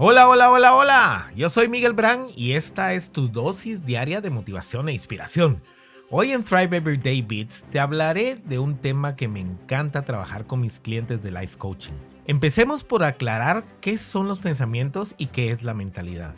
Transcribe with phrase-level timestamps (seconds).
[0.00, 1.32] Hola, hola, hola, hola.
[1.34, 5.60] Yo soy Miguel Brand y esta es tu dosis diaria de motivación e inspiración.
[6.08, 10.60] Hoy en Thrive Everyday Beats te hablaré de un tema que me encanta trabajar con
[10.60, 11.94] mis clientes de life coaching.
[12.28, 16.36] Empecemos por aclarar qué son los pensamientos y qué es la mentalidad.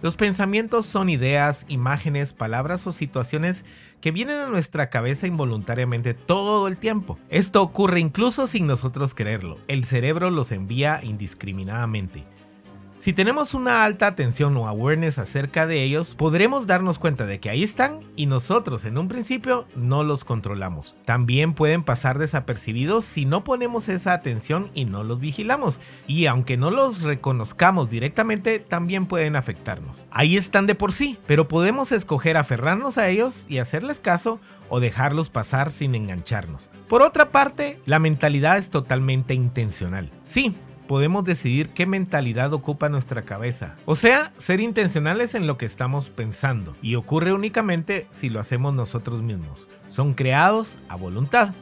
[0.00, 3.66] Los pensamientos son ideas, imágenes, palabras o situaciones
[4.00, 7.18] que vienen a nuestra cabeza involuntariamente todo el tiempo.
[7.28, 9.58] Esto ocurre incluso sin nosotros quererlo.
[9.68, 12.24] El cerebro los envía indiscriminadamente.
[12.96, 17.50] Si tenemos una alta atención o awareness acerca de ellos, podremos darnos cuenta de que
[17.50, 20.96] ahí están y nosotros en un principio no los controlamos.
[21.04, 25.80] También pueden pasar desapercibidos si no ponemos esa atención y no los vigilamos.
[26.06, 30.06] Y aunque no los reconozcamos directamente, también pueden afectarnos.
[30.10, 34.80] Ahí están de por sí, pero podemos escoger aferrarnos a ellos y hacerles caso o
[34.80, 36.70] dejarlos pasar sin engancharnos.
[36.88, 40.10] Por otra parte, la mentalidad es totalmente intencional.
[40.22, 43.76] Sí, podemos decidir qué mentalidad ocupa nuestra cabeza.
[43.86, 46.76] O sea, ser intencionales en lo que estamos pensando.
[46.82, 49.68] Y ocurre únicamente si lo hacemos nosotros mismos.
[49.86, 51.54] Son creados a voluntad.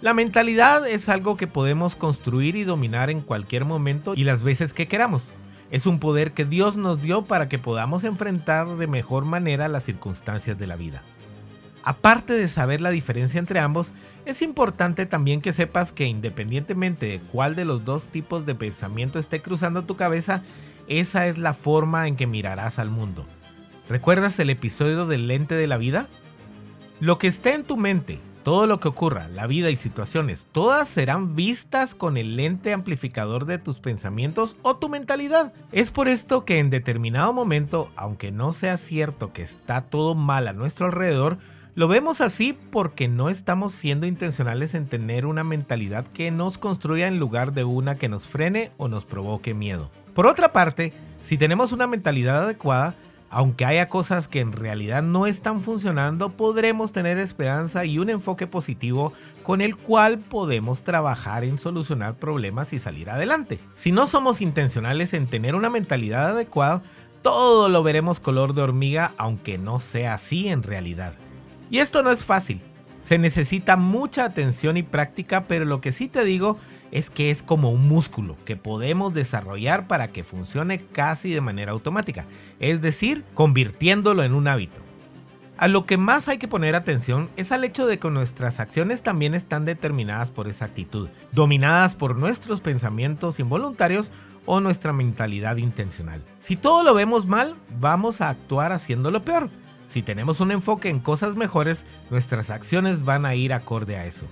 [0.00, 4.72] La mentalidad es algo que podemos construir y dominar en cualquier momento y las veces
[4.72, 5.34] que queramos.
[5.70, 9.82] Es un poder que Dios nos dio para que podamos enfrentar de mejor manera las
[9.82, 11.02] circunstancias de la vida.
[11.88, 13.92] Aparte de saber la diferencia entre ambos,
[14.26, 19.18] es importante también que sepas que independientemente de cuál de los dos tipos de pensamiento
[19.18, 20.42] esté cruzando tu cabeza,
[20.86, 23.24] esa es la forma en que mirarás al mundo.
[23.88, 26.08] ¿Recuerdas el episodio del lente de la vida?
[27.00, 30.88] Lo que esté en tu mente, todo lo que ocurra, la vida y situaciones, todas
[30.88, 35.54] serán vistas con el lente amplificador de tus pensamientos o tu mentalidad.
[35.72, 40.48] Es por esto que en determinado momento, aunque no sea cierto que está todo mal
[40.48, 41.38] a nuestro alrededor,
[41.78, 47.06] lo vemos así porque no estamos siendo intencionales en tener una mentalidad que nos construya
[47.06, 49.88] en lugar de una que nos frene o nos provoque miedo.
[50.12, 52.96] Por otra parte, si tenemos una mentalidad adecuada,
[53.30, 58.48] aunque haya cosas que en realidad no están funcionando, podremos tener esperanza y un enfoque
[58.48, 59.12] positivo
[59.44, 63.60] con el cual podemos trabajar en solucionar problemas y salir adelante.
[63.76, 66.82] Si no somos intencionales en tener una mentalidad adecuada,
[67.22, 71.14] todo lo veremos color de hormiga, aunque no sea así en realidad.
[71.70, 72.60] Y esto no es fácil.
[73.00, 76.58] Se necesita mucha atención y práctica, pero lo que sí te digo
[76.90, 81.72] es que es como un músculo que podemos desarrollar para que funcione casi de manera
[81.72, 82.24] automática,
[82.60, 84.80] es decir, convirtiéndolo en un hábito.
[85.58, 89.02] A lo que más hay que poner atención es al hecho de que nuestras acciones
[89.02, 94.12] también están determinadas por esa actitud, dominadas por nuestros pensamientos involuntarios
[94.46, 96.22] o nuestra mentalidad intencional.
[96.38, 99.50] Si todo lo vemos mal, vamos a actuar haciéndolo peor.
[99.88, 104.26] Si tenemos un enfoque en cosas mejores, nuestras acciones van a ir acorde a eso.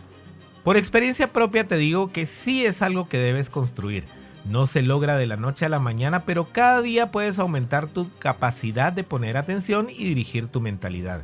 [0.63, 4.05] Por experiencia propia te digo que sí es algo que debes construir.
[4.45, 8.11] No se logra de la noche a la mañana, pero cada día puedes aumentar tu
[8.19, 11.23] capacidad de poner atención y dirigir tu mentalidad.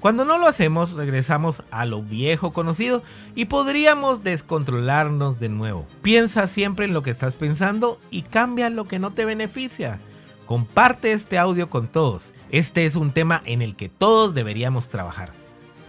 [0.00, 3.04] Cuando no lo hacemos, regresamos a lo viejo conocido
[3.36, 5.86] y podríamos descontrolarnos de nuevo.
[6.02, 10.00] Piensa siempre en lo que estás pensando y cambia lo que no te beneficia.
[10.52, 12.34] Comparte este audio con todos.
[12.50, 15.32] Este es un tema en el que todos deberíamos trabajar.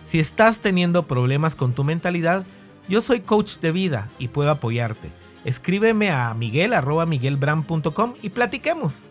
[0.03, 2.46] Si estás teniendo problemas con tu mentalidad,
[2.88, 5.12] yo soy coach de vida y puedo apoyarte.
[5.44, 9.03] Escríbeme a miguel.miguelbram.com y platiquemos.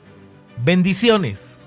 [0.65, 1.59] Bendiciones.